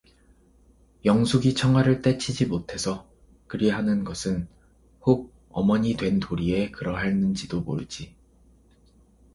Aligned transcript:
영숙이 1.05 1.53
청아를 1.53 2.01
떼치지 2.01 2.47
못해서 2.47 3.07
그리하는 3.45 4.03
것은 4.03 4.47
혹 5.01 5.31
어머니 5.51 5.95
된 5.95 6.19
도리에 6.19 6.71
그러할는지도 6.71 7.61
모르지. 7.61 8.15